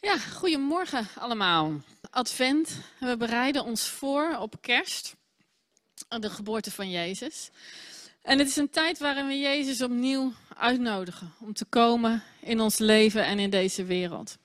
[0.00, 1.72] Ja, goedemorgen allemaal.
[2.10, 2.78] Advent.
[3.00, 5.16] We bereiden ons voor op kerst,
[6.08, 7.50] de geboorte van Jezus.
[8.22, 12.78] En het is een tijd waarin we Jezus opnieuw uitnodigen om te komen in ons
[12.78, 14.38] leven en in deze wereld.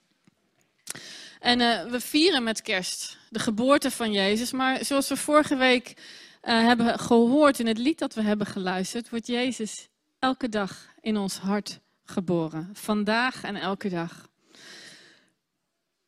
[1.39, 5.87] En uh, we vieren met kerst de geboorte van Jezus, maar zoals we vorige week
[5.87, 9.87] uh, hebben gehoord in het lied dat we hebben geluisterd, wordt Jezus
[10.19, 12.69] elke dag in ons hart geboren.
[12.73, 14.31] Vandaag en elke dag.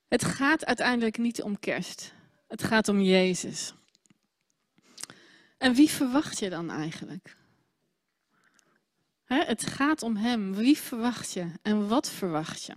[0.07, 2.13] Het gaat uiteindelijk niet om kerst.
[2.47, 3.73] Het gaat om Jezus.
[5.57, 7.35] En wie verwacht je dan eigenlijk?
[9.25, 10.55] het gaat om Hem.
[10.55, 12.73] Wie verwacht je en wat verwacht je?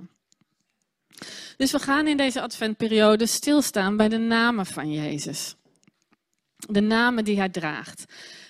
[1.57, 5.55] Dus we gaan in deze adventperiode stilstaan bij de namen van Jezus.
[6.57, 8.05] De namen die Hij draagt.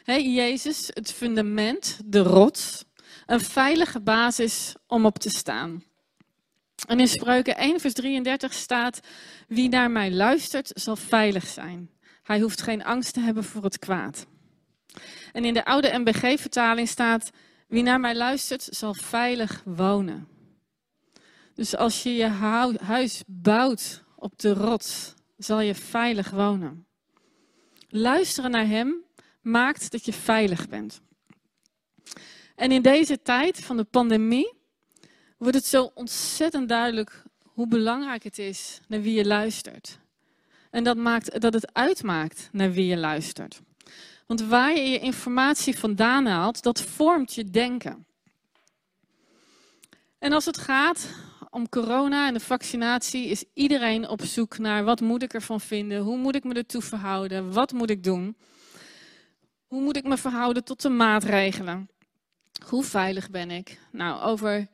[0.05, 2.85] Jezus, het fundament, de rots,
[3.27, 5.83] een veilige basis om op te staan.
[6.87, 9.01] En in Spreuken 1, vers 33 staat:
[9.49, 11.91] Wie naar mij luistert, zal veilig zijn.
[12.23, 14.27] Hij hoeft geen angst te hebben voor het kwaad.
[15.33, 17.31] En in de oude MBG-vertaling staat:
[17.69, 20.29] Wie naar mij luistert, zal veilig wonen.
[21.55, 22.27] Dus als je je
[22.83, 26.87] huis bouwt op de rots, zal je veilig wonen.
[27.89, 29.05] Luisteren naar Hem
[29.41, 31.01] maakt dat je veilig bent.
[32.55, 34.58] En in deze tijd van de pandemie
[35.39, 39.99] wordt het zo ontzettend duidelijk hoe belangrijk het is naar wie je luistert.
[40.71, 43.61] En dat, maakt, dat het uitmaakt naar wie je luistert.
[44.27, 48.07] Want waar je je informatie vandaan haalt, dat vormt je denken.
[50.19, 51.09] En als het gaat
[51.51, 56.01] om corona en de vaccinatie, is iedereen op zoek naar wat moet ik ervan vinden,
[56.01, 58.37] hoe moet ik me ertoe verhouden, wat moet ik doen,
[59.67, 61.91] hoe moet ik me verhouden tot de maatregelen,
[62.67, 63.79] hoe veilig ben ik.
[63.93, 64.69] Nou, over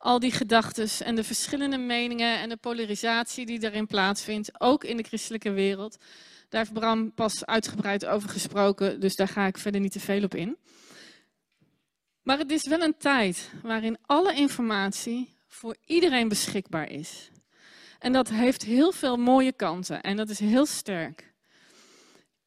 [0.00, 4.96] al die gedachten en de verschillende meningen en de polarisatie die daarin plaatsvindt, ook in
[4.96, 5.98] de christelijke wereld.
[6.48, 10.22] Daar heeft Bram pas uitgebreid over gesproken, dus daar ga ik verder niet te veel
[10.22, 10.56] op in.
[12.22, 17.30] Maar het is wel een tijd waarin alle informatie voor iedereen beschikbaar is.
[17.98, 21.32] En dat heeft heel veel mooie kanten en dat is heel sterk.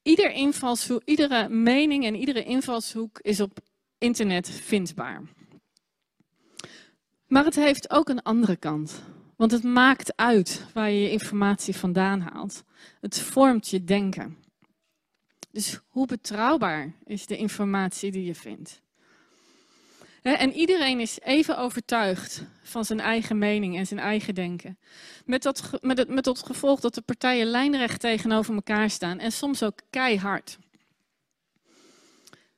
[0.02, 3.60] Ieder invalshoek, iedere mening en iedere invalshoek is op
[3.98, 5.22] internet vindbaar.
[7.34, 9.02] Maar het heeft ook een andere kant.
[9.36, 12.64] Want het maakt uit waar je je informatie vandaan haalt.
[13.02, 14.38] Het vormt je denken.
[15.52, 18.82] Dus hoe betrouwbaar is de informatie die je vindt?
[20.22, 24.78] En iedereen is even overtuigd van zijn eigen mening en zijn eigen denken.
[25.26, 29.32] Met dat, met, het, met dat gevolg dat de partijen lijnrecht tegenover elkaar staan en
[29.32, 30.58] soms ook keihard.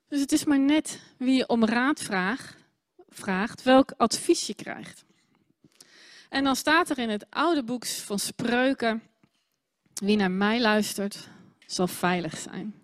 [0.07, 2.64] Dus het is maar net wie je om raad vraagt
[3.15, 5.05] vraagt, welk advies je krijgt.
[6.29, 9.03] En dan staat er in het oude boek van Spreuken,
[9.93, 11.27] wie naar mij luistert,
[11.65, 12.75] zal veilig zijn.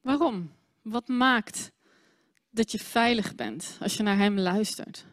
[0.00, 0.52] Waarom?
[0.82, 1.70] Wat maakt
[2.50, 5.04] dat je veilig bent als je naar Hem luistert?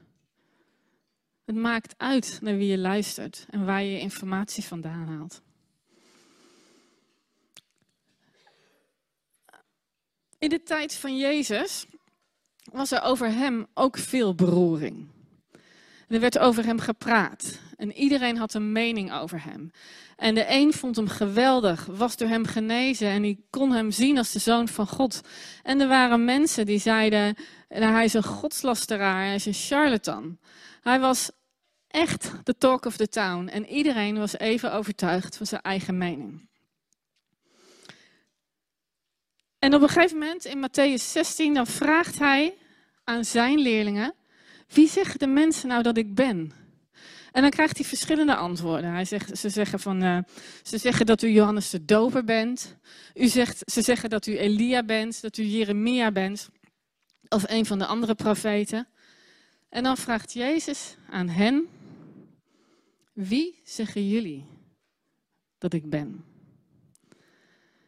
[1.46, 5.42] Het maakt uit naar wie je luistert en waar je informatie vandaan haalt.
[10.38, 11.86] In de tijd van Jezus
[12.76, 15.08] was er over hem ook veel beroering.
[16.08, 19.72] Er werd over hem gepraat en iedereen had een mening over hem.
[20.16, 24.18] En de een vond hem geweldig, was door hem genezen en die kon hem zien
[24.18, 25.22] als de zoon van God.
[25.64, 27.36] En er waren mensen die zeiden,
[27.70, 30.38] nou, hij is een godslasteraar, hij is een charlatan.
[30.82, 31.32] Hij was
[31.88, 36.48] echt de talk of the town en iedereen was even overtuigd van zijn eigen mening.
[39.60, 42.54] En op een gegeven moment in Matthäus 16, dan vraagt hij
[43.06, 44.14] aan zijn leerlingen:
[44.68, 46.52] Wie zeggen de mensen nou dat ik ben?
[47.32, 48.92] En dan krijgt hij verschillende antwoorden.
[48.92, 50.20] Hij zegt, ze, zeggen van, uh,
[50.64, 52.78] ze zeggen dat u Johannes de Doper bent.
[53.14, 56.50] U zegt, ze zeggen dat u Elia bent, dat u Jeremia bent.
[57.28, 58.88] Of een van de andere profeten.
[59.70, 61.68] En dan vraagt Jezus aan hen:
[63.14, 64.46] Wie zeggen jullie
[65.58, 66.26] dat ik ben?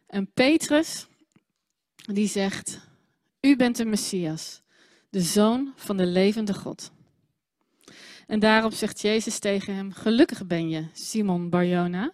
[0.08, 1.08] En Petrus,
[1.96, 2.80] die zegt:
[3.42, 4.62] U bent de Messias,
[5.10, 6.92] de zoon van de levende God.
[8.28, 12.14] En daarop zegt Jezus tegen hem: Gelukkig ben je, Simon Barjona,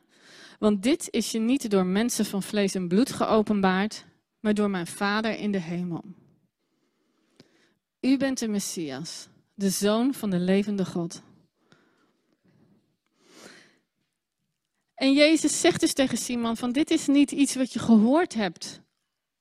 [0.60, 4.06] want dit is je niet door mensen van vlees en bloed geopenbaard,
[4.40, 6.04] maar door mijn Vader in de hemel.
[8.00, 11.22] U bent de Messias, de zoon van de levende God.
[14.96, 18.82] En Jezus zegt dus tegen Simon van dit is niet iets wat je gehoord hebt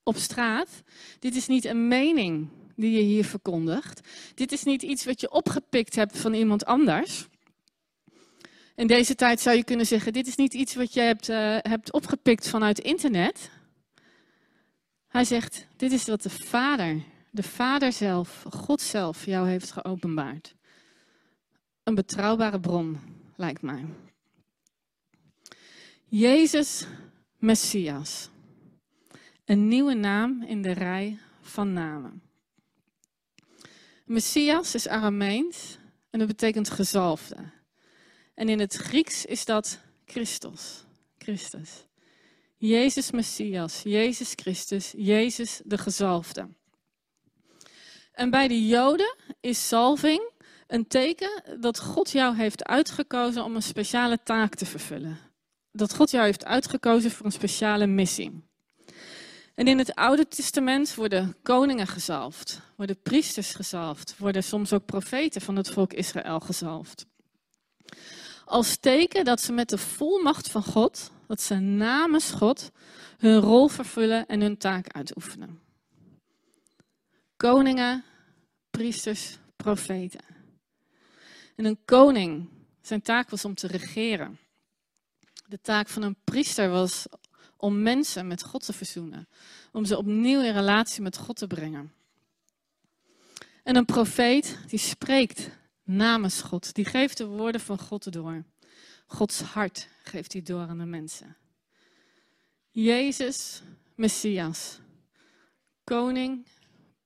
[0.03, 0.83] op straat.
[1.19, 4.07] Dit is niet een mening die je hier verkondigt.
[4.35, 7.27] Dit is niet iets wat je opgepikt hebt van iemand anders.
[8.75, 11.57] In deze tijd zou je kunnen zeggen: dit is niet iets wat je hebt, uh,
[11.59, 13.49] hebt opgepikt vanuit internet.
[15.07, 20.55] Hij zegt: dit is wat de Vader, de Vader zelf, God zelf, jou heeft geopenbaard.
[21.83, 22.99] Een betrouwbare bron,
[23.35, 23.85] lijkt mij.
[26.05, 26.87] Jezus
[27.37, 28.29] Messias.
[29.45, 32.21] Een nieuwe naam in de rij van namen.
[34.13, 35.77] Messias is Arameens
[36.09, 37.35] en dat betekent gezalfde.
[38.33, 40.85] En in het Grieks is dat Christus.
[41.17, 41.69] Christus.
[42.57, 46.49] Jezus Messias, Jezus Christus, Jezus de gezalfde.
[48.11, 50.31] En bij de Joden is zalving
[50.67, 55.17] een teken dat God jou heeft uitgekozen om een speciale taak te vervullen.
[55.71, 58.43] Dat God jou heeft uitgekozen voor een speciale missie.
[59.55, 65.41] En in het Oude Testament worden koningen gezalfd, worden priesters gezalfd, worden soms ook profeten
[65.41, 67.05] van het volk Israël gezalfd.
[68.45, 72.71] Als teken dat ze met de volmacht van God, dat ze namens God,
[73.17, 75.61] hun rol vervullen en hun taak uitoefenen.
[77.37, 78.03] Koningen,
[78.69, 80.25] priesters, profeten.
[81.55, 82.49] En een koning,
[82.81, 84.39] zijn taak was om te regeren.
[85.47, 87.05] De taak van een priester was
[87.57, 89.27] om mensen met God te verzoenen,
[89.71, 91.93] om ze opnieuw in relatie met God te brengen.
[93.63, 95.49] En een profeet die spreekt
[95.83, 98.43] namens God, die geeft de woorden van God door.
[99.05, 101.37] Gods hart geeft hij door aan de mensen.
[102.69, 103.61] Jezus,
[103.95, 104.79] Messias,
[105.83, 106.47] koning,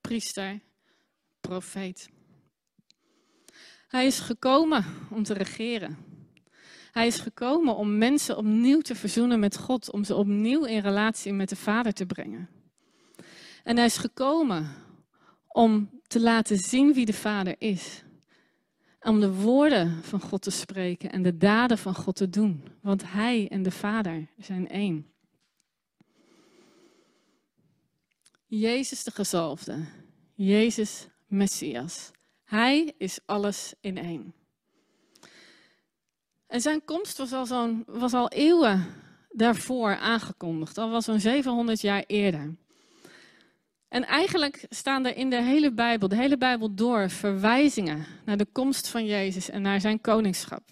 [0.02, 0.60] priester,
[1.42, 2.10] profeet.
[3.88, 5.98] Hij is gekomen om te regeren.
[6.92, 11.34] Hij is gekomen om mensen opnieuw te verzoenen met God, om ze opnieuw in relatie
[11.34, 12.50] met de Vader te brengen.
[13.64, 14.76] En hij is gekomen
[15.48, 18.04] om te laten zien wie de Vader is.
[19.02, 22.64] Om de woorden van God te spreken en de daden van God te doen.
[22.82, 25.12] Want hij en de Vader zijn één.
[28.46, 29.86] Jezus de gezalfde.
[30.34, 32.12] Jezus Messias.
[32.44, 34.34] Hij is alles in één.
[36.48, 38.86] En zijn komst was al, zo'n, was al eeuwen
[39.30, 42.56] daarvoor aangekondigd, al was zo'n 700 jaar eerder.
[43.90, 48.48] En eigenlijk staan er in de hele Bijbel, de hele Bijbel door, verwijzingen naar de
[48.52, 50.64] komst van Jezus en naar zijn koningschap.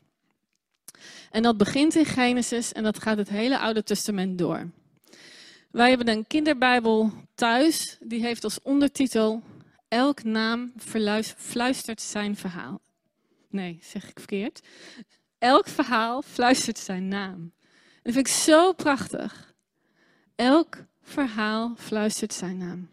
[1.31, 4.69] En dat begint in Genesis en dat gaat het hele Oude Testament door.
[5.71, 9.43] Wij hebben een kinderbijbel thuis, die heeft als ondertitel
[9.87, 10.73] Elk naam
[11.37, 12.81] fluistert zijn verhaal.
[13.49, 14.61] Nee, zeg ik verkeerd.
[15.37, 17.53] Elk verhaal fluistert zijn naam.
[17.61, 19.53] En dat vind ik zo prachtig.
[20.35, 22.89] Elk verhaal fluistert zijn naam.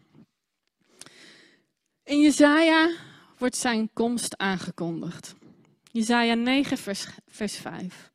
[2.03, 2.91] In Jezaja
[3.37, 5.35] wordt zijn komst aangekondigd.
[5.91, 8.11] Jezaja 9, vers, vers 5.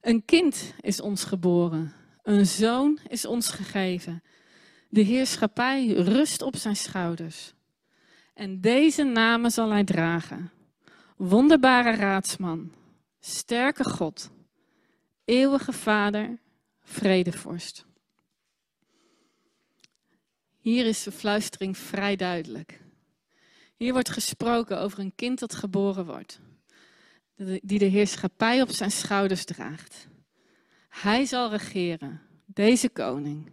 [0.00, 1.92] Een kind is ons geboren,
[2.22, 4.22] een zoon is ons gegeven.
[4.88, 7.54] De heerschappij rust op zijn schouders.
[8.34, 10.50] En deze namen zal hij dragen.
[11.16, 12.72] Wonderbare raadsman,
[13.20, 14.30] sterke God,
[15.24, 16.38] eeuwige Vader,
[16.82, 17.86] vredevorst.
[20.58, 22.80] Hier is de fluistering vrij duidelijk.
[23.78, 26.40] Hier wordt gesproken over een kind dat geboren wordt,
[27.62, 30.08] die de heerschappij op zijn schouders draagt.
[30.88, 33.50] Hij zal regeren, deze koning.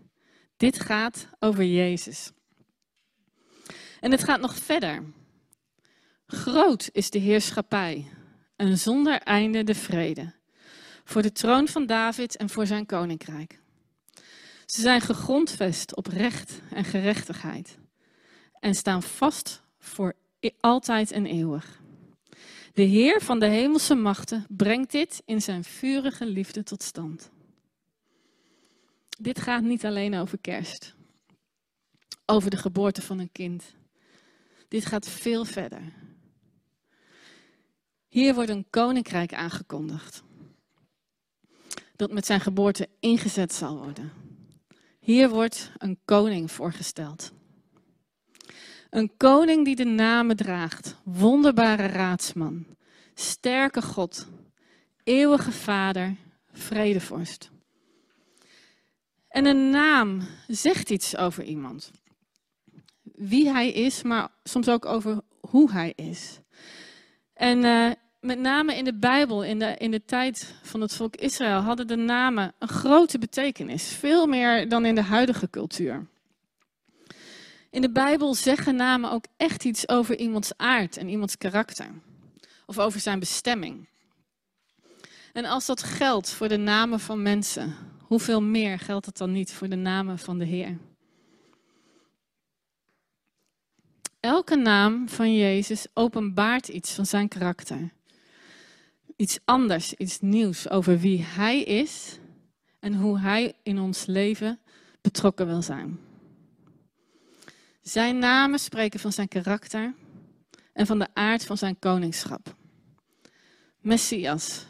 [0.57, 2.31] Dit gaat over Jezus.
[3.99, 5.03] En het gaat nog verder.
[6.25, 8.11] Groot is de heerschappij
[8.55, 10.33] en zonder einde de vrede.
[11.03, 13.59] Voor de troon van David en voor zijn koninkrijk.
[14.65, 17.77] Ze zijn gegrondvest op recht en gerechtigheid
[18.59, 20.13] en staan vast voor
[20.59, 21.81] altijd en eeuwig.
[22.73, 27.31] De Heer van de hemelse machten brengt dit in zijn vurige liefde tot stand.
[29.19, 30.95] Dit gaat niet alleen over kerst,
[32.25, 33.63] over de geboorte van een kind.
[34.67, 35.81] Dit gaat veel verder.
[38.07, 40.23] Hier wordt een koninkrijk aangekondigd.
[41.95, 44.11] Dat met zijn geboorte ingezet zal worden.
[44.99, 47.31] Hier wordt een koning voorgesteld.
[48.95, 52.65] Een koning die de namen draagt, wonderbare raadsman,
[53.13, 54.27] sterke God,
[55.03, 56.15] eeuwige Vader,
[56.51, 57.49] vredevorst.
[59.27, 61.91] En een naam zegt iets over iemand.
[63.03, 66.39] Wie hij is, maar soms ook over hoe hij is.
[67.33, 71.15] En uh, met name in de Bijbel, in de, in de tijd van het volk
[71.15, 73.87] Israël, hadden de namen een grote betekenis.
[73.87, 76.07] Veel meer dan in de huidige cultuur.
[77.75, 81.89] In de Bijbel zeggen namen ook echt iets over iemands aard en iemands karakter.
[82.65, 83.87] Of over zijn bestemming.
[85.33, 89.53] En als dat geldt voor de namen van mensen, hoeveel meer geldt het dan niet
[89.53, 90.77] voor de namen van de Heer?
[94.19, 97.91] Elke naam van Jezus openbaart iets van zijn karakter.
[99.15, 102.19] Iets anders, iets nieuws over wie Hij is
[102.79, 104.59] en hoe Hij in ons leven
[105.01, 106.04] betrokken wil zijn.
[107.87, 109.93] Zijn namen spreken van zijn karakter
[110.73, 112.55] en van de aard van zijn koningschap.
[113.79, 114.65] Messias,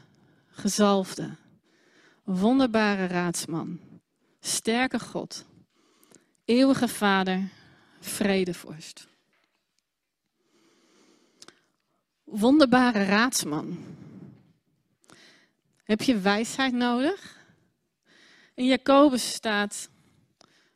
[0.47, 1.35] gezalfde,
[2.23, 3.79] wonderbare raadsman,
[4.39, 5.45] sterke God,
[6.45, 7.49] eeuwige Vader,
[7.99, 9.07] vredevorst.
[12.23, 13.77] Wonderbare raadsman.
[15.83, 17.45] Heb je wijsheid nodig?
[18.53, 19.89] In Jacobus staat: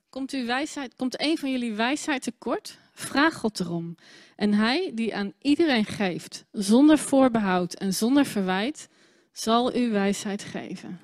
[0.09, 2.79] Komt, u wijsheid, komt een van jullie wijsheid tekort?
[2.91, 3.95] Vraag God erom.
[4.35, 8.89] En hij die aan iedereen geeft, zonder voorbehoud en zonder verwijt,
[9.31, 10.99] zal u wijsheid geven.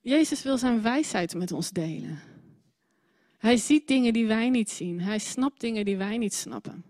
[0.00, 2.20] Jezus wil zijn wijsheid met ons delen.
[3.38, 5.00] Hij ziet dingen die wij niet zien.
[5.00, 6.84] Hij snapt dingen die wij niet snappen.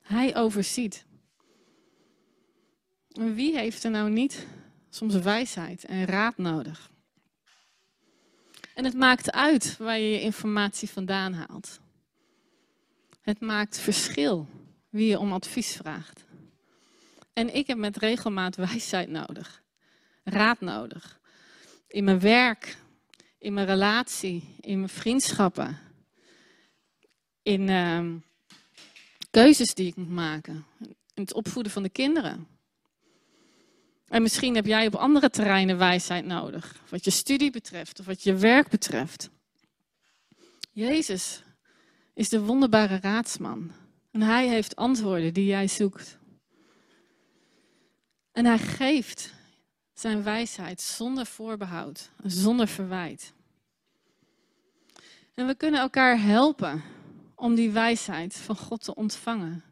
[0.00, 1.04] Hij overziet.
[3.08, 4.46] Wie heeft er nou niet
[4.90, 6.91] soms wijsheid en raad nodig?
[8.74, 11.80] En het maakt uit waar je je informatie vandaan haalt.
[13.20, 14.48] Het maakt verschil
[14.88, 16.24] wie je om advies vraagt.
[17.32, 19.62] En ik heb met regelmaat wijsheid nodig,
[20.24, 21.20] raad nodig.
[21.88, 22.76] In mijn werk,
[23.38, 25.78] in mijn relatie, in mijn vriendschappen,
[27.42, 28.10] in uh,
[29.30, 30.66] keuzes die ik moet maken,
[31.14, 32.46] in het opvoeden van de kinderen.
[34.12, 38.22] En misschien heb jij op andere terreinen wijsheid nodig, wat je studie betreft of wat
[38.22, 39.30] je werk betreft.
[40.72, 41.42] Jezus
[42.14, 43.72] is de wonderbare raadsman
[44.10, 46.18] en hij heeft antwoorden die jij zoekt.
[48.32, 49.34] En hij geeft
[49.92, 53.32] zijn wijsheid zonder voorbehoud, zonder verwijt.
[55.34, 56.82] En we kunnen elkaar helpen
[57.34, 59.64] om die wijsheid van God te ontvangen.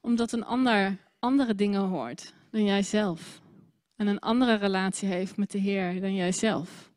[0.00, 3.40] Omdat een ander andere dingen hoort dan jijzelf.
[4.02, 6.92] En een andere relatie heeft met de Heer dan jijzelf.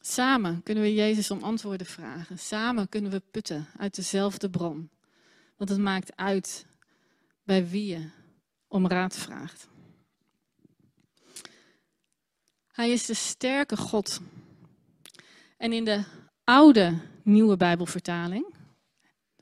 [0.00, 2.38] Samen kunnen we Jezus om antwoorden vragen.
[2.38, 4.90] Samen kunnen we putten uit dezelfde bron.
[5.56, 6.66] Want het maakt uit
[7.42, 8.08] bij wie je
[8.68, 9.68] om raad vraagt.
[12.66, 14.20] Hij is de sterke God.
[15.56, 16.04] En in de
[16.44, 18.54] oude nieuwe Bijbelvertaling,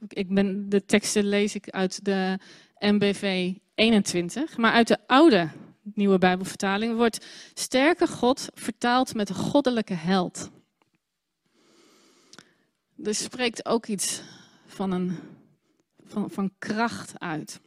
[0.08, 2.38] ik ben, de teksten lees ik uit de
[2.84, 5.50] MBV 21, maar uit de oude
[5.82, 10.50] nieuwe Bijbelvertaling wordt sterke God vertaald met goddelijke held.
[13.04, 14.22] Er spreekt ook iets
[14.66, 15.18] van, een,
[16.06, 17.60] van, van kracht uit.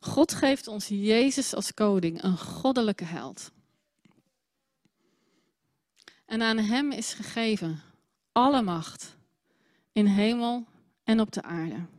[0.00, 3.50] God geeft ons Jezus als koning, een goddelijke held.
[6.26, 7.80] En aan hem is gegeven
[8.32, 9.16] alle macht
[9.92, 10.66] in hemel
[11.04, 11.97] en op de aarde.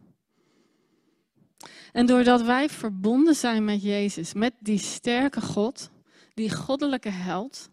[1.92, 5.90] En doordat wij verbonden zijn met Jezus, met die sterke God,
[6.34, 7.70] die goddelijke held,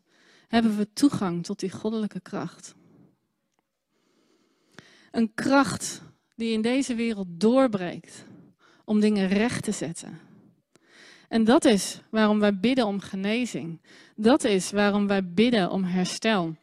[0.48, 2.74] hebben we toegang tot die goddelijke kracht.
[5.10, 6.02] Een kracht
[6.34, 8.24] die in deze wereld doorbreekt
[8.84, 10.20] om dingen recht te zetten.
[11.28, 13.80] En dat is waarom wij bidden om genezing.
[14.16, 16.56] Dat is waarom wij bidden om herstel.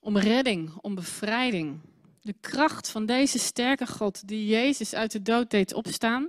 [0.00, 1.80] Om redding, om bevrijding.
[2.28, 6.28] De kracht van deze sterke God die Jezus uit de dood deed opstaan,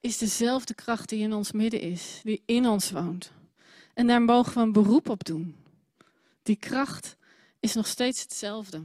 [0.00, 3.32] is dezelfde kracht die in ons midden is, die in ons woont.
[3.94, 5.56] En daar mogen we een beroep op doen.
[6.42, 7.16] Die kracht
[7.60, 8.82] is nog steeds hetzelfde.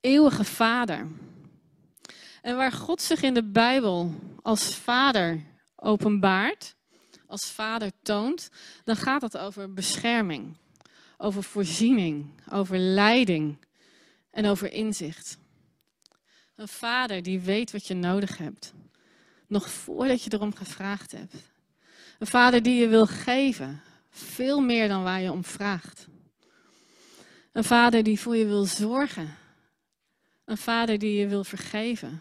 [0.00, 1.06] Eeuwige Vader.
[2.42, 5.44] En waar God zich in de Bijbel als Vader
[5.76, 6.76] openbaart,
[7.26, 8.50] als Vader toont,
[8.84, 10.56] dan gaat het over bescherming
[11.16, 13.56] over voorziening, over leiding
[14.30, 15.38] en over inzicht.
[16.56, 18.72] Een vader die weet wat je nodig hebt,
[19.46, 21.34] nog voordat je erom gevraagd hebt.
[22.18, 26.06] Een vader die je wil geven, veel meer dan waar je om vraagt.
[27.52, 29.34] Een vader die voor je wil zorgen.
[30.44, 32.20] Een vader die je wil vergeven.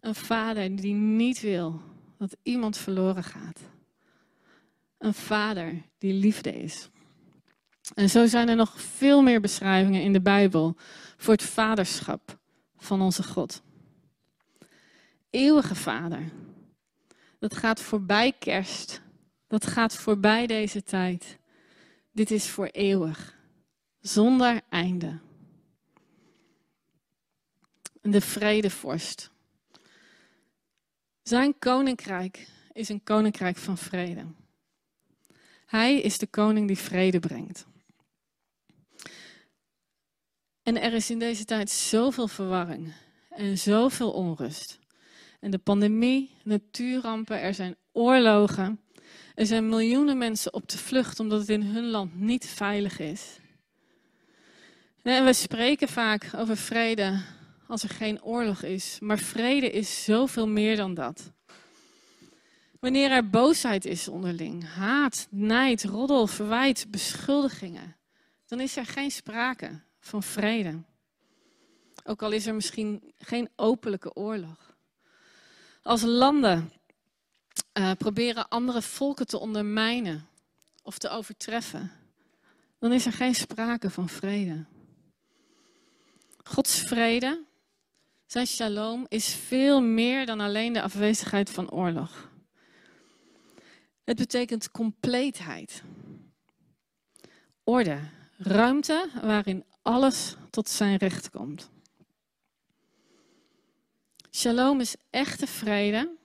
[0.00, 1.80] Een vader die niet wil
[2.18, 3.60] dat iemand verloren gaat.
[4.98, 6.88] Een vader die liefde is.
[7.94, 10.76] En zo zijn er nog veel meer beschrijvingen in de Bijbel
[11.16, 12.38] voor het vaderschap
[12.76, 13.62] van onze God.
[15.30, 16.32] Eeuwige Vader.
[17.38, 19.00] Dat gaat voorbij kerst.
[19.46, 21.38] Dat gaat voorbij deze tijd.
[22.12, 23.36] Dit is voor eeuwig.
[24.00, 25.18] Zonder einde.
[28.00, 29.30] de vredevorst.
[31.22, 34.24] Zijn koninkrijk is een koninkrijk van vrede.
[35.66, 37.66] Hij is de koning die vrede brengt.
[40.62, 42.92] En er is in deze tijd zoveel verwarring
[43.28, 44.78] en zoveel onrust.
[45.40, 48.80] En de pandemie, natuurrampen, er zijn oorlogen.
[49.34, 53.38] Er zijn miljoenen mensen op de vlucht omdat het in hun land niet veilig is.
[55.02, 57.20] En we spreken vaak over vrede
[57.66, 58.96] als er geen oorlog is.
[59.00, 61.32] Maar vrede is zoveel meer dan dat.
[62.80, 67.96] Wanneer er boosheid is onderling, haat, nijd, roddel, verwijt, beschuldigingen,
[68.46, 70.82] dan is er geen sprake van vrede.
[72.04, 74.76] Ook al is er misschien geen openlijke oorlog.
[75.82, 76.72] Als landen
[77.78, 80.28] uh, proberen andere volken te ondermijnen
[80.82, 81.90] of te overtreffen,
[82.78, 84.64] dan is er geen sprake van vrede.
[86.44, 87.44] Gods vrede,
[88.26, 92.30] zijn shalom, is veel meer dan alleen de afwezigheid van oorlog.
[94.04, 95.82] Het betekent compleetheid,
[97.64, 97.98] orde,
[98.36, 101.70] ruimte waarin alles tot zijn recht komt.
[104.30, 106.16] Shalom is echte vrede,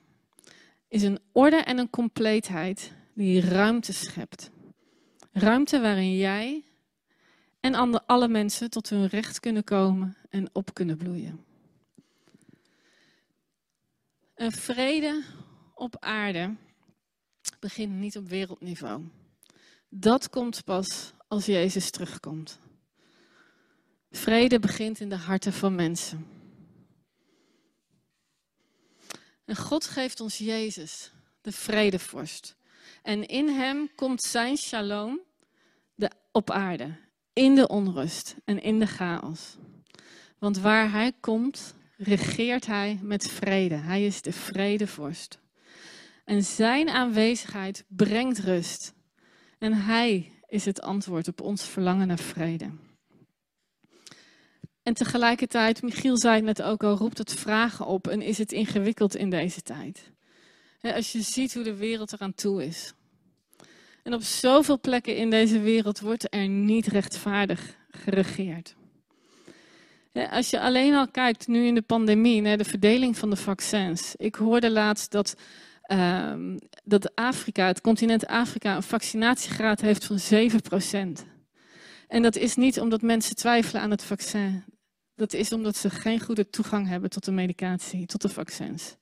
[0.88, 4.50] is een orde en een compleetheid die ruimte schept.
[5.32, 6.64] Ruimte waarin jij
[7.60, 11.44] en alle mensen tot hun recht kunnen komen en op kunnen bloeien.
[14.34, 15.22] Een vrede
[15.74, 16.54] op aarde
[17.60, 19.02] begint niet op wereldniveau.
[19.88, 22.60] Dat komt pas als Jezus terugkomt.
[24.10, 26.26] Vrede begint in de harten van mensen.
[29.44, 32.56] En God geeft ons Jezus, de vredevorst.
[33.02, 35.20] En in hem komt zijn shalom
[35.94, 36.96] de, op aarde,
[37.32, 39.56] in de onrust en in de chaos.
[40.38, 43.74] Want waar hij komt, regeert hij met vrede.
[43.74, 45.38] Hij is de vredevorst.
[46.24, 48.94] En zijn aanwezigheid brengt rust.
[49.58, 52.70] En hij is het antwoord op ons verlangen naar vrede.
[54.88, 58.52] En tegelijkertijd, Michiel zei het net ook al, roept het vragen op en is het
[58.52, 60.12] ingewikkeld in deze tijd.
[60.80, 62.92] Als je ziet hoe de wereld eraan toe is.
[64.02, 68.74] En op zoveel plekken in deze wereld wordt er niet rechtvaardig geregeerd.
[70.30, 74.14] Als je alleen al kijkt nu in de pandemie naar de verdeling van de vaccins.
[74.16, 75.34] Ik hoorde laatst dat,
[75.92, 76.34] uh,
[76.84, 81.24] dat Afrika, het continent Afrika, een vaccinatiegraad heeft van 7%.
[82.08, 84.64] En dat is niet omdat mensen twijfelen aan het vaccin.
[85.18, 88.96] Dat is omdat ze geen goede toegang hebben tot de medicatie, tot de vaccins.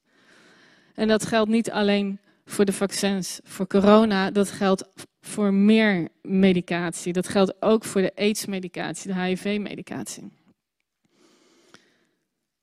[0.94, 4.84] En dat geldt niet alleen voor de vaccins voor corona, dat geldt
[5.20, 7.12] voor meer medicatie.
[7.12, 10.32] Dat geldt ook voor de AIDS-medicatie, de HIV-medicatie.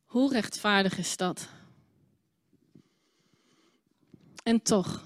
[0.06, 1.48] Hoe rechtvaardig is dat?
[4.44, 5.04] En toch,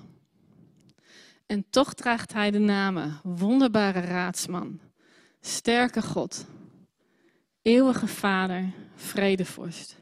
[1.46, 4.80] en toch draagt hij de namen wonderbare raadsman,
[5.42, 6.46] sterke God,
[7.68, 9.98] eeuwige Vader, vredevorst,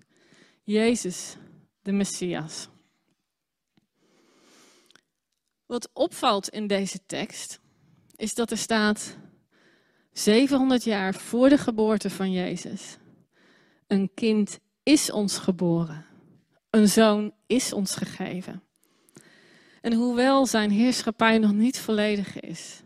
[0.63, 1.35] Jezus,
[1.81, 2.67] de Messias.
[5.65, 7.59] Wat opvalt in deze tekst
[8.15, 9.17] is dat er staat
[10.11, 12.97] 700 jaar voor de geboorte van Jezus.
[13.87, 16.05] Een kind is ons geboren.
[16.69, 18.63] Een zoon is ons gegeven.
[19.81, 22.81] En hoewel zijn heerschappij nog niet volledig is,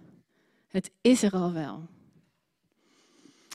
[0.68, 1.99] het is er al wel.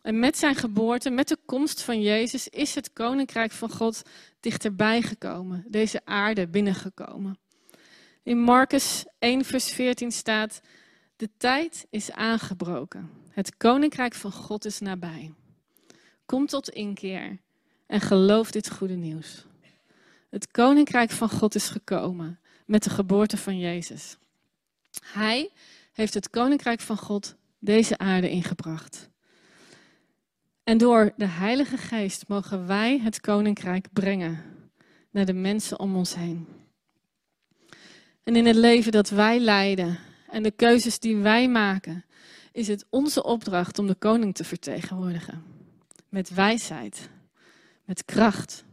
[0.04, 4.02] En met zijn geboorte, met de komst van Jezus, is het koninkrijk van God
[4.40, 7.38] dichterbij gekomen, deze aarde binnengekomen.
[8.22, 10.60] In Marcus 1, vers 14 staat:
[11.16, 13.10] De tijd is aangebroken.
[13.30, 15.32] Het koninkrijk van God is nabij.
[16.26, 17.38] Kom tot inkeer
[17.86, 19.44] en geloof dit goede nieuws.
[20.30, 24.16] Het koninkrijk van God is gekomen met de geboorte van Jezus.
[25.04, 25.50] Hij
[25.92, 29.12] heeft het koninkrijk van God deze aarde ingebracht.
[30.64, 34.42] En door de Heilige Geest mogen wij het koninkrijk brengen
[35.10, 36.46] naar de mensen om ons heen.
[38.22, 39.98] En in het leven dat wij leiden
[40.30, 42.04] en de keuzes die wij maken,
[42.52, 45.42] is het onze opdracht om de koning te vertegenwoordigen.
[46.08, 47.08] Met wijsheid,
[47.84, 48.64] met kracht,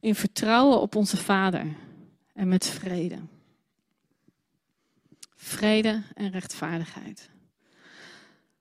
[0.00, 1.66] in vertrouwen op onze Vader
[2.34, 3.18] en met vrede.
[5.34, 7.30] Vrede en rechtvaardigheid.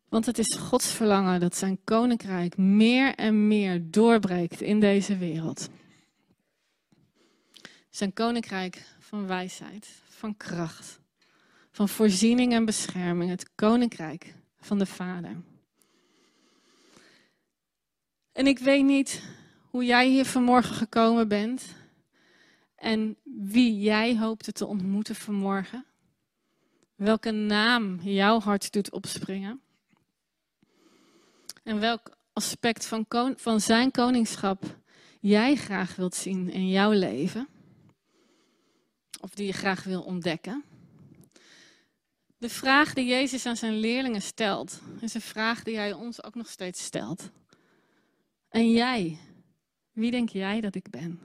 [0.10, 5.70] Want het is Gods verlangen dat zijn koninkrijk meer en meer doorbreekt in deze wereld.
[7.90, 11.00] Zijn koninkrijk van wijsheid, van kracht,
[11.72, 15.36] van voorziening en bescherming, het koninkrijk van de Vader.
[18.32, 19.24] En ik weet niet
[19.70, 21.76] hoe jij hier vanmorgen gekomen bent
[22.76, 25.86] en wie jij hoopte te ontmoeten vanmorgen.
[26.96, 29.62] Welke naam jouw hart doet opspringen.
[31.68, 33.06] En welk aspect van,
[33.38, 34.80] van zijn koningschap
[35.20, 37.48] jij graag wilt zien in jouw leven.
[39.22, 40.64] Of die je graag wil ontdekken.
[42.38, 46.36] De vraag die Jezus aan zijn leerlingen stelt, is een vraag die hij ons ook
[46.36, 47.30] nog steeds stelt.
[48.50, 49.18] En jij,
[49.92, 51.20] wie denk jij dat ik ben?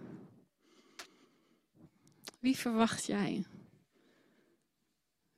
[2.41, 3.45] Wie verwacht jij?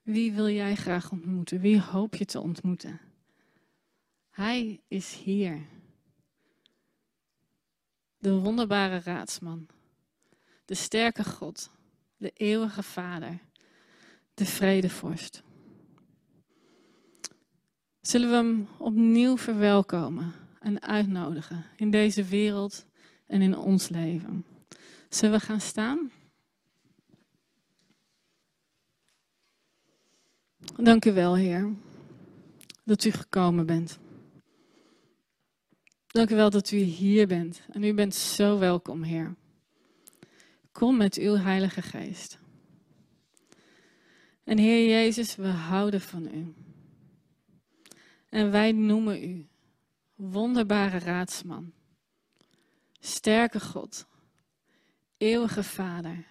[0.03, 1.61] Wie wil jij graag ontmoeten?
[1.61, 3.01] Wie hoop je te ontmoeten?
[4.35, 5.67] Hij is hier.
[8.19, 9.67] De wonderbare raadsman.
[10.65, 11.71] De sterke God.
[12.17, 13.41] De eeuwige Vader.
[14.35, 15.43] De vredevorst.
[18.01, 22.87] Zullen we hem opnieuw verwelkomen en uitnodigen in deze wereld
[23.27, 24.47] en in ons leven?
[25.09, 26.11] Zullen we gaan staan?
[30.77, 31.75] Dank u wel, Heer,
[32.85, 34.03] dat u gekomen bent.
[36.15, 37.63] Dank u wel dat u hier bent.
[37.73, 39.35] En u bent zo welkom, Heer.
[40.73, 42.39] Kom met uw Heilige Geest.
[44.45, 46.55] En Heer Jezus, we houden van u.
[48.29, 49.49] En wij noemen u
[50.15, 51.73] wonderbare raadsman,
[53.01, 54.07] sterke God,
[55.17, 56.27] eeuwige Vader,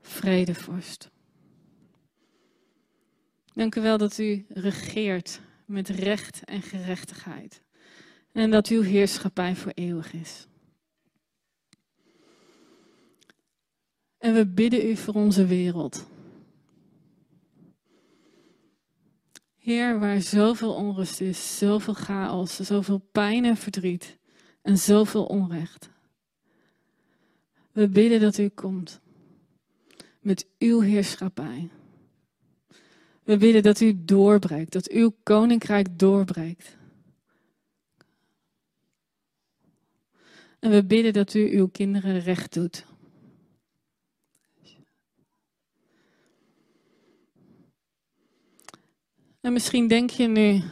[0.00, 1.10] vredevorst.
[3.52, 7.66] Dank u wel dat u regeert met recht en gerechtigheid.
[8.38, 10.46] En dat uw heerschappij voor eeuwig is.
[14.18, 16.06] En we bidden u voor onze wereld.
[19.56, 24.18] Heer, waar zoveel onrust is, zoveel chaos, zoveel pijn en verdriet
[24.62, 25.90] en zoveel onrecht.
[27.72, 29.00] We bidden dat u komt
[30.20, 31.70] met uw heerschappij.
[33.22, 36.77] We bidden dat u doorbreekt, dat uw koninkrijk doorbreekt.
[40.58, 42.86] En we bidden dat u uw kinderen recht doet.
[49.40, 50.62] En misschien denk je nu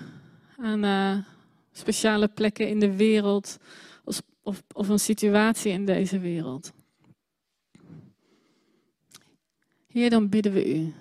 [0.57, 1.25] aan uh,
[1.72, 3.59] speciale plekken in de wereld
[4.05, 6.72] of, of, of een situatie in deze wereld.
[9.87, 10.94] Heer, dan bidden we u.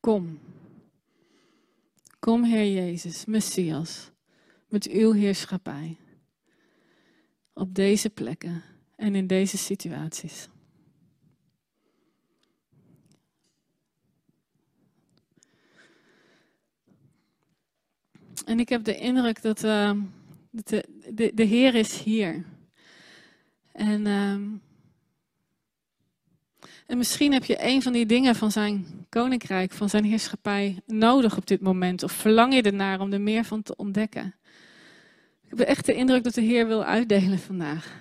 [0.00, 0.38] Kom.
[2.18, 4.10] Kom, Heer Jezus, Messias,
[4.68, 5.96] met uw heerschappij
[7.58, 8.62] op deze plekken
[8.96, 10.48] en in deze situaties.
[18.44, 19.92] En ik heb de indruk dat, uh,
[20.50, 22.44] de, de, de, Heer is hier.
[23.72, 24.32] En, uh,
[26.86, 31.36] en misschien heb je een van die dingen van zijn koninkrijk, van zijn heerschappij nodig
[31.36, 32.02] op dit moment.
[32.02, 34.34] Of verlang je ernaar om er meer van te ontdekken.
[35.48, 37.96] Ik heb echt de indruk dat de Heer wil uitdelen vandaag.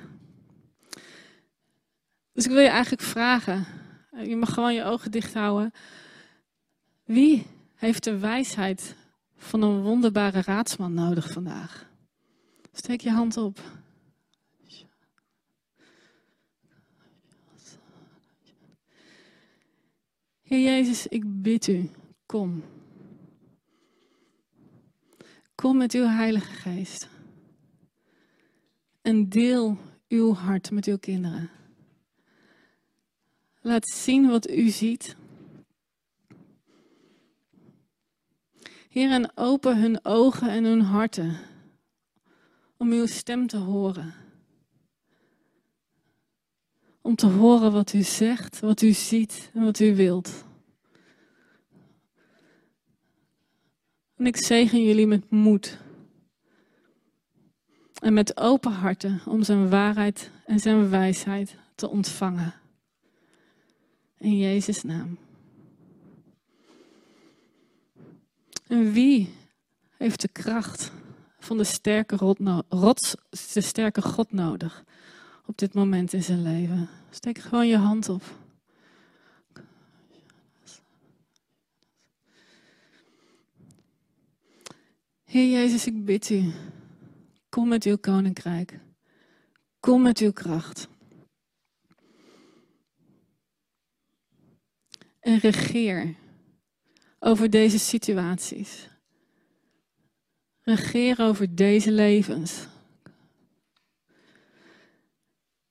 [2.33, 3.65] Dus ik wil je eigenlijk vragen,
[4.23, 5.71] je mag gewoon je ogen dicht houden.
[7.03, 8.95] Wie heeft de wijsheid
[9.37, 11.89] van een wonderbare raadsman nodig vandaag?
[12.73, 13.59] Steek je hand op.
[20.41, 21.89] Heer Jezus, ik bid u,
[22.25, 22.63] kom.
[25.55, 27.15] Kom met uw Heilige Geest.
[29.07, 31.49] En deel uw hart met uw kinderen.
[33.61, 35.15] Laat zien wat u ziet.
[38.89, 41.37] Heer, en open hun ogen en hun harten
[42.77, 44.13] om uw stem te horen.
[47.01, 50.45] Om te horen wat u zegt, wat u ziet en wat u wilt.
[54.15, 55.85] En ik zegen jullie met moed
[57.99, 62.53] en met open harten om zijn waarheid en zijn wijsheid te ontvangen.
[64.17, 65.17] In Jezus' naam.
[68.67, 69.33] En wie
[69.97, 70.91] heeft de kracht
[71.39, 72.35] van de sterke,
[73.53, 74.83] de sterke God nodig
[75.45, 76.89] op dit moment in zijn leven?
[77.09, 78.23] Steek gewoon je hand op.
[85.23, 86.53] Heer Jezus, ik bid u.
[87.67, 88.79] Kom met uw koninkrijk.
[89.79, 90.87] Kom met uw kracht.
[95.19, 96.15] En regeer
[97.19, 98.89] over deze situaties.
[100.61, 102.67] Regeer over deze levens.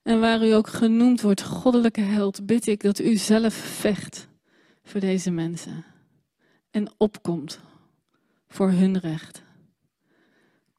[0.01, 4.27] En waar u ook genoemd wordt, goddelijke held, bid ik dat u zelf vecht
[4.83, 5.85] voor deze mensen.
[6.71, 7.59] En opkomt
[8.47, 9.45] voor hun recht.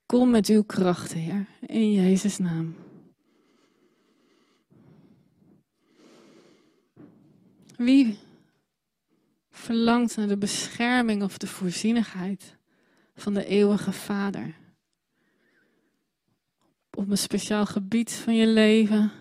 [0.09, 2.77] Kom met uw kracht, Heer, in Jezus' naam.
[7.77, 8.18] Wie
[9.51, 12.57] verlangt naar de bescherming of de voorzienigheid
[13.14, 14.55] van de eeuwige Vader?
[16.90, 19.12] Op een speciaal gebied van je leven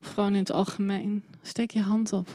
[0.00, 1.24] of gewoon in het algemeen.
[1.42, 2.28] Steek je hand op.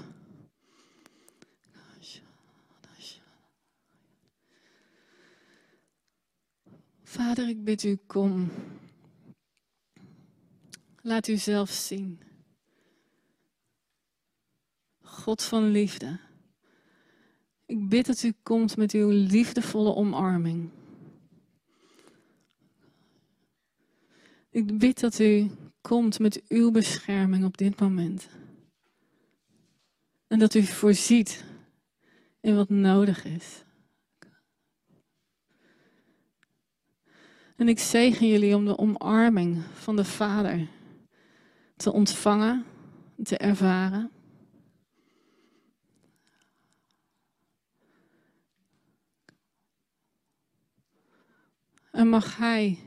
[7.13, 8.51] Vader, ik bid u, kom.
[11.01, 12.19] Laat u zelf zien.
[15.01, 16.19] God van liefde.
[17.65, 20.69] Ik bid dat u komt met uw liefdevolle omarming.
[24.49, 28.27] Ik bid dat u komt met uw bescherming op dit moment.
[30.27, 31.45] En dat u voorziet
[32.41, 33.63] in wat nodig is.
[37.55, 40.67] En ik zegen jullie om de omarming van de Vader
[41.75, 42.65] te ontvangen,
[43.23, 44.11] te ervaren.
[51.91, 52.79] En mag Hij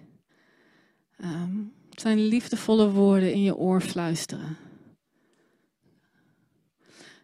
[1.21, 4.57] um, zijn liefdevolle woorden in je oor fluisteren.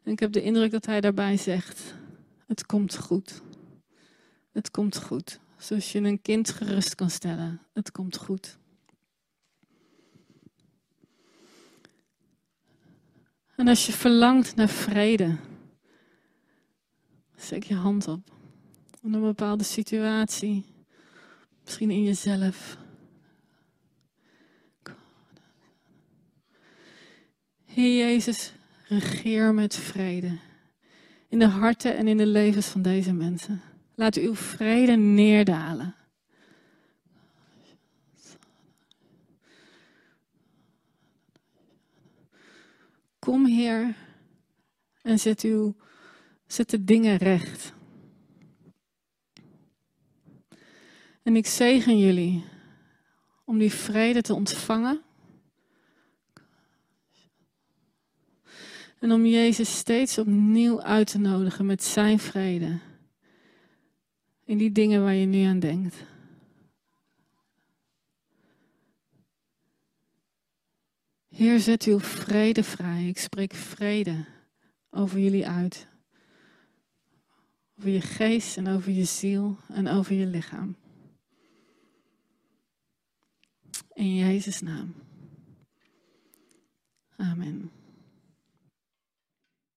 [0.02, 1.94] En ik heb de indruk dat Hij daarbij zegt:
[2.46, 3.42] Het komt goed.
[4.52, 5.40] Het komt goed.
[5.62, 7.61] Zoals je een kind gerust kan stellen.
[7.72, 8.59] Het komt goed.
[13.57, 15.37] En als je verlangt naar vrede,
[17.37, 18.31] steek je hand op.
[19.03, 20.64] In een bepaalde situatie,
[21.64, 22.77] misschien in jezelf.
[27.64, 28.53] Heer Jezus,
[28.88, 30.38] regeer met vrede
[31.29, 33.71] in de harten en in de levens van deze mensen.
[33.94, 35.94] Laat uw vrede neerdalen.
[43.18, 43.94] Kom, Heer,
[45.02, 45.76] en zet, uw,
[46.46, 47.72] zet de dingen recht.
[51.22, 52.44] En ik zegen jullie
[53.44, 55.02] om die vrede te ontvangen.
[58.98, 62.78] En om Jezus steeds opnieuw uit te nodigen met zijn vrede.
[64.44, 66.05] In die dingen waar je nu aan denkt.
[71.28, 73.09] Heer, zet uw vrede vrij.
[73.09, 74.24] Ik spreek vrede
[74.90, 75.87] over jullie uit.
[77.78, 80.76] Over je geest en over je ziel en over je lichaam.
[83.92, 84.94] In Jezus' naam.
[87.16, 87.70] Amen.